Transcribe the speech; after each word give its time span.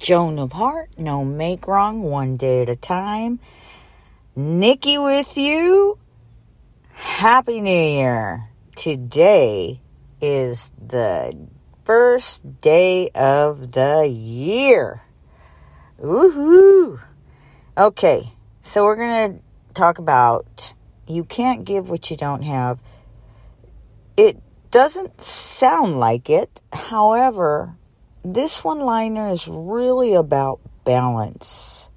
Joan 0.00 0.38
of 0.38 0.52
Heart, 0.52 0.92
no 0.96 1.26
make 1.26 1.66
wrong, 1.66 2.02
one 2.02 2.36
day 2.38 2.62
at 2.62 2.70
a 2.70 2.74
time. 2.74 3.38
Nikki 4.34 4.96
with 4.96 5.36
you. 5.36 5.98
Happy 6.94 7.60
New 7.60 7.70
Year. 7.70 8.48
Today 8.74 9.78
is 10.22 10.72
the 10.80 11.36
first 11.84 12.60
day 12.62 13.10
of 13.10 13.72
the 13.72 14.06
year. 14.06 15.02
Woohoo! 15.98 16.98
Okay, 17.76 18.22
so 18.62 18.84
we're 18.84 18.96
going 18.96 19.34
to 19.34 19.74
talk 19.74 19.98
about 19.98 20.72
you 21.06 21.24
can't 21.24 21.66
give 21.66 21.90
what 21.90 22.10
you 22.10 22.16
don't 22.16 22.42
have. 22.42 22.80
It 24.16 24.38
doesn't 24.70 25.20
sound 25.20 26.00
like 26.00 26.30
it. 26.30 26.62
However, 26.72 27.76
this 28.24 28.62
one 28.62 28.80
liner 28.80 29.30
is 29.30 29.48
really 29.48 30.14
about 30.14 30.60
balance. 30.84 31.88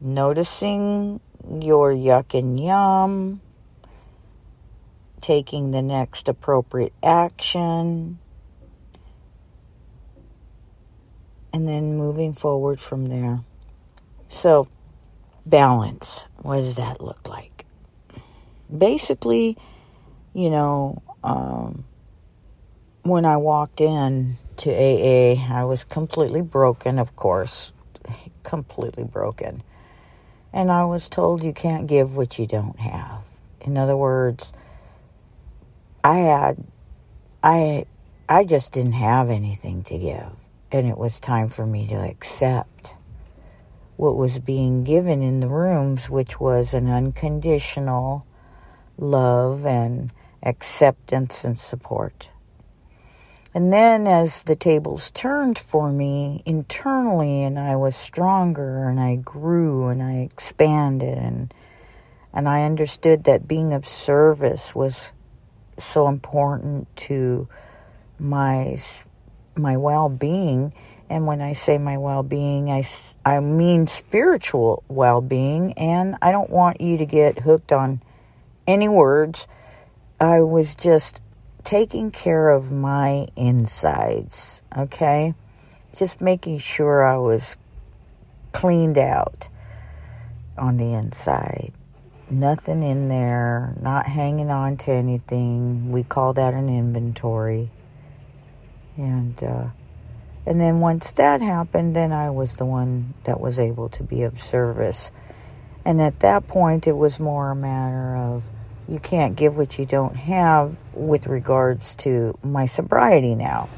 Noticing 0.00 1.20
your 1.48 1.92
yuck 1.92 2.38
and 2.38 2.58
yum, 2.58 3.40
taking 5.20 5.70
the 5.70 5.82
next 5.82 6.28
appropriate 6.28 6.92
action, 7.02 8.18
and 11.52 11.68
then 11.68 11.96
moving 11.96 12.32
forward 12.32 12.80
from 12.80 13.06
there. 13.06 13.40
So, 14.28 14.68
balance. 15.46 16.26
What 16.42 16.56
does 16.56 16.76
that 16.76 17.00
look 17.00 17.28
like? 17.28 17.64
Basically, 18.76 19.56
you 20.34 20.50
know, 20.50 21.02
um, 21.22 21.84
when 23.04 23.26
I 23.26 23.36
walked 23.36 23.82
in 23.82 24.38
to 24.56 24.70
AA, 24.70 25.34
I 25.52 25.64
was 25.64 25.84
completely 25.84 26.40
broken, 26.40 26.98
of 26.98 27.14
course, 27.14 27.72
completely 28.42 29.04
broken. 29.04 29.62
And 30.52 30.72
I 30.72 30.84
was 30.84 31.08
told 31.08 31.44
you 31.44 31.52
can't 31.52 31.86
give 31.86 32.16
what 32.16 32.38
you 32.38 32.46
don't 32.46 32.78
have. 32.78 33.22
In 33.60 33.76
other 33.76 33.96
words, 33.96 34.54
I 36.02 36.18
had, 36.18 36.64
I, 37.42 37.84
I 38.28 38.44
just 38.44 38.72
didn't 38.72 38.92
have 38.92 39.28
anything 39.28 39.82
to 39.84 39.98
give. 39.98 40.32
And 40.72 40.86
it 40.86 40.96
was 40.96 41.20
time 41.20 41.48
for 41.48 41.66
me 41.66 41.86
to 41.88 41.96
accept 41.96 42.94
what 43.96 44.16
was 44.16 44.38
being 44.38 44.82
given 44.82 45.22
in 45.22 45.40
the 45.40 45.48
rooms, 45.48 46.08
which 46.08 46.40
was 46.40 46.72
an 46.72 46.88
unconditional 46.88 48.26
love 48.96 49.66
and 49.66 50.10
acceptance 50.42 51.44
and 51.44 51.58
support. 51.58 52.30
And 53.54 53.72
then 53.72 54.08
as 54.08 54.42
the 54.42 54.56
tables 54.56 55.12
turned 55.12 55.60
for 55.60 55.92
me 55.92 56.42
internally 56.44 57.44
and 57.44 57.56
I 57.56 57.76
was 57.76 57.94
stronger 57.94 58.88
and 58.88 58.98
I 58.98 59.14
grew 59.14 59.86
and 59.86 60.02
I 60.02 60.22
expanded 60.22 61.16
and 61.16 61.54
and 62.32 62.48
I 62.48 62.64
understood 62.64 63.24
that 63.24 63.46
being 63.46 63.72
of 63.72 63.86
service 63.86 64.74
was 64.74 65.12
so 65.78 66.08
important 66.08 66.88
to 66.96 67.48
my 68.18 68.76
my 69.56 69.76
well-being. 69.76 70.74
And 71.08 71.28
when 71.28 71.40
I 71.40 71.52
say 71.52 71.78
my 71.78 71.96
well-being 71.96 72.70
I, 72.70 72.82
I 73.24 73.38
mean 73.38 73.86
spiritual 73.86 74.82
well-being. 74.88 75.74
And 75.74 76.16
I 76.20 76.32
don't 76.32 76.50
want 76.50 76.80
you 76.80 76.98
to 76.98 77.06
get 77.06 77.38
hooked 77.38 77.70
on 77.70 78.02
any 78.66 78.88
words. 78.88 79.46
I 80.18 80.40
was 80.40 80.74
just 80.74 81.22
taking 81.64 82.10
care 82.10 82.50
of 82.50 82.70
my 82.70 83.26
insides, 83.36 84.62
okay? 84.76 85.34
Just 85.96 86.20
making 86.20 86.58
sure 86.58 87.04
I 87.04 87.16
was 87.16 87.56
cleaned 88.52 88.98
out 88.98 89.48
on 90.56 90.76
the 90.76 90.92
inside. 90.92 91.72
Nothing 92.30 92.82
in 92.82 93.08
there, 93.08 93.74
not 93.80 94.06
hanging 94.06 94.50
on 94.50 94.76
to 94.78 94.92
anything. 94.92 95.90
We 95.90 96.02
call 96.02 96.34
that 96.34 96.54
an 96.54 96.68
inventory. 96.68 97.70
And 98.96 99.42
uh, 99.42 99.66
and 100.46 100.60
then 100.60 100.80
once 100.80 101.12
that 101.12 101.40
happened, 101.40 101.96
then 101.96 102.12
I 102.12 102.30
was 102.30 102.56
the 102.56 102.64
one 102.64 103.14
that 103.24 103.40
was 103.40 103.58
able 103.58 103.88
to 103.90 104.02
be 104.02 104.22
of 104.22 104.38
service. 104.38 105.10
And 105.84 106.00
at 106.00 106.20
that 106.20 106.46
point, 106.46 106.86
it 106.86 106.96
was 106.96 107.20
more 107.20 107.50
a 107.50 107.56
matter 107.56 108.16
of 108.16 108.44
you 108.88 108.98
can't 108.98 109.34
give 109.34 109.56
what 109.56 109.78
you 109.78 109.86
don't 109.86 110.14
have 110.14 110.76
with 110.92 111.26
regards 111.26 111.94
to 111.96 112.38
my 112.42 112.66
sobriety 112.66 113.34
now. 113.34 113.68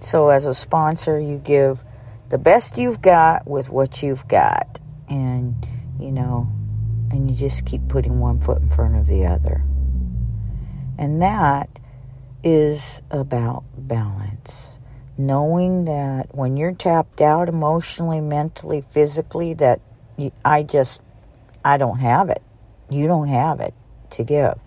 So, 0.00 0.30
as 0.30 0.46
a 0.46 0.54
sponsor, 0.54 1.18
you 1.18 1.38
give 1.38 1.82
the 2.28 2.38
best 2.38 2.76
you've 2.76 3.00
got 3.00 3.46
with 3.46 3.68
what 3.68 4.02
you've 4.02 4.26
got. 4.26 4.80
And, 5.08 5.54
you 6.00 6.10
know, 6.10 6.50
and 7.10 7.30
you 7.30 7.36
just 7.36 7.64
keep 7.66 7.86
putting 7.88 8.18
one 8.18 8.40
foot 8.40 8.62
in 8.62 8.68
front 8.68 8.96
of 8.96 9.06
the 9.06 9.26
other. 9.26 9.62
And 10.98 11.22
that 11.22 11.68
is 12.42 13.02
about 13.10 13.64
balance. 13.76 14.80
Knowing 15.16 15.84
that 15.84 16.34
when 16.34 16.56
you're 16.56 16.74
tapped 16.74 17.20
out 17.20 17.48
emotionally, 17.48 18.20
mentally, 18.20 18.80
physically, 18.80 19.54
that 19.54 19.80
I 20.44 20.64
just, 20.64 21.00
I 21.64 21.76
don't 21.76 22.00
have 22.00 22.28
it. 22.28 22.42
You 22.90 23.06
don't 23.06 23.28
have 23.28 23.60
it 23.60 23.74
to 24.12 24.24
give. 24.24 24.58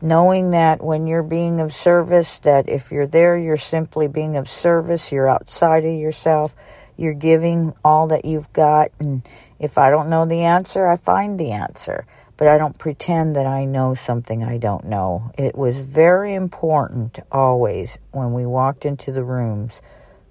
Knowing 0.00 0.50
that 0.50 0.82
when 0.82 1.06
you're 1.06 1.22
being 1.22 1.60
of 1.60 1.72
service, 1.72 2.40
that 2.40 2.68
if 2.68 2.90
you're 2.90 3.06
there, 3.06 3.36
you're 3.36 3.56
simply 3.56 4.08
being 4.08 4.36
of 4.36 4.48
service, 4.48 5.12
you're 5.12 5.28
outside 5.28 5.84
of 5.84 5.94
yourself, 5.94 6.54
you're 6.96 7.14
giving 7.14 7.72
all 7.84 8.08
that 8.08 8.24
you've 8.24 8.52
got. 8.52 8.90
And 8.98 9.26
if 9.58 9.78
I 9.78 9.90
don't 9.90 10.10
know 10.10 10.26
the 10.26 10.42
answer, 10.42 10.86
I 10.86 10.96
find 10.96 11.38
the 11.38 11.52
answer. 11.52 12.04
But 12.36 12.48
I 12.48 12.58
don't 12.58 12.76
pretend 12.76 13.36
that 13.36 13.46
I 13.46 13.64
know 13.64 13.94
something 13.94 14.42
I 14.42 14.58
don't 14.58 14.86
know. 14.86 15.30
It 15.38 15.54
was 15.56 15.80
very 15.80 16.34
important 16.34 17.20
always 17.30 17.98
when 18.10 18.32
we 18.32 18.46
walked 18.46 18.84
into 18.84 19.12
the 19.12 19.22
rooms 19.22 19.80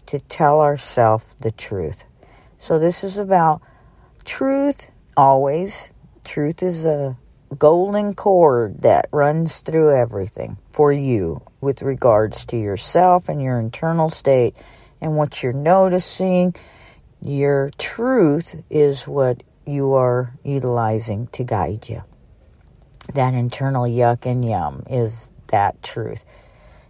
to 0.08 0.20
tell 0.20 0.60
ourselves 0.60 1.36
the 1.40 1.52
truth. 1.52 2.04
So 2.58 2.78
this 2.80 3.06
is 3.06 3.18
about 3.18 3.62
truth 4.26 4.92
always. 5.16 5.92
Truth 6.26 6.62
is 6.62 6.86
a 6.86 7.16
golden 7.58 8.14
cord 8.14 8.82
that 8.82 9.08
runs 9.12 9.60
through 9.60 9.96
everything 9.96 10.58
for 10.72 10.92
you 10.92 11.42
with 11.60 11.82
regards 11.82 12.46
to 12.48 12.58
yourself 12.58 13.30
and 13.30 13.42
your 13.42 13.60
internal 13.60 14.10
state 14.10 14.56
and 15.02 15.16
what 15.16 15.44
you're 15.44 15.54
noticing. 15.54 16.56
Your 17.22 17.70
truth 17.78 18.56
is 18.70 19.08
what 19.08 19.44
you 19.66 19.94
are 19.94 20.34
utilizing 20.44 21.28
to 21.28 21.44
guide 21.44 21.88
you. 21.90 22.04
That 23.14 23.34
internal 23.34 23.84
yuck 23.84 24.26
and 24.26 24.44
yum 24.46 24.84
is 24.90 25.30
that 25.48 25.82
truth. 25.84 26.24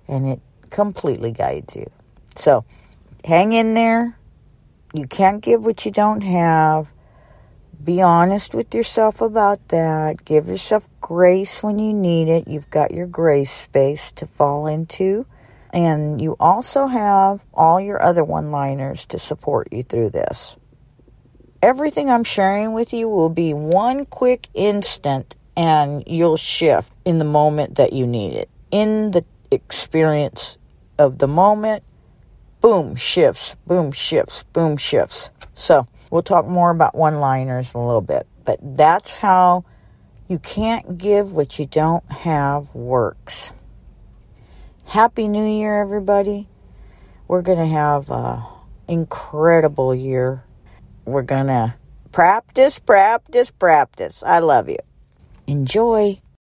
And 0.08 0.28
it 0.28 0.40
completely 0.70 1.32
guides 1.32 1.76
you. 1.76 1.90
So 2.36 2.66
hang 3.26 3.54
in 3.54 3.74
there. 3.74 4.18
You 4.94 5.08
can't 5.08 5.42
give 5.42 5.66
what 5.66 5.86
you 5.86 5.92
don't 5.92 6.22
have 6.22 6.92
be 7.84 8.02
honest 8.02 8.54
with 8.54 8.74
yourself 8.74 9.22
about 9.22 9.70
that. 9.70 10.24
Give 10.24 10.48
yourself 10.48 10.88
grace 11.00 11.64
when 11.64 11.80
you 11.80 11.94
need 11.94 12.28
it. 12.28 12.48
You've 12.48 12.70
got 12.70 12.92
your 12.92 13.08
grace 13.08 13.52
space 13.52 14.12
to 14.14 14.26
fall 14.26 14.68
into. 14.68 15.26
And 15.74 16.22
you 16.22 16.36
also 16.40 16.88
have 16.88 17.44
all 17.54 17.80
your 17.80 18.02
other 18.02 18.24
one 18.24 18.52
liners 18.52 19.06
to 19.08 19.20
support 19.20 19.70
you 19.72 19.84
through 19.84 20.10
this. 20.10 20.58
Everything 21.62 22.10
I'm 22.10 22.24
sharing 22.24 22.74
with 22.74 22.94
you 22.94 23.08
will 23.08 23.30
be 23.30 23.54
one 23.54 24.06
quick 24.06 24.50
instant 24.54 25.36
and 25.56 26.04
you'll 26.08 26.38
shift 26.38 26.92
in 27.06 27.20
the 27.20 27.26
moment 27.26 27.76
that 27.76 27.94
you 27.94 28.08
need 28.08 28.34
it. 28.34 28.50
In 28.72 29.12
the 29.12 29.24
experience 29.52 30.58
of 30.98 31.18
the 31.18 31.28
moment, 31.28 31.84
boom, 32.62 32.96
shifts, 32.96 33.56
boom, 33.68 33.92
shifts, 33.92 34.44
boom, 34.44 34.78
shifts. 34.78 35.32
So, 35.54 35.88
We'll 36.12 36.24
talk 36.24 36.46
more 36.46 36.70
about 36.70 36.94
one 36.94 37.22
liners 37.22 37.74
in 37.74 37.80
a 37.80 37.86
little 37.86 38.02
bit, 38.02 38.28
but 38.44 38.60
that's 38.62 39.18
how 39.18 39.64
you 40.28 40.40
can't 40.40 40.98
give 40.98 41.32
what 41.32 41.58
you 41.58 41.66
don't 41.66 42.04
have 42.12 42.76
works. 42.76 43.54
Happy 44.84 45.30
New 45.30 45.48
Year, 45.48 45.82
everybody. 45.82 46.50
We're 47.30 47.42
going 47.42 47.60
to 47.60 47.66
have 47.66 48.12
an 48.12 48.44
incredible 48.90 49.96
year. 49.96 50.44
We're 51.06 51.22
going 51.22 51.48
to 51.48 51.76
practice, 52.12 52.78
practice, 52.78 53.50
practice. 53.50 54.22
I 54.22 54.40
love 54.40 54.68
you. 54.68 54.80
Enjoy. 55.48 56.22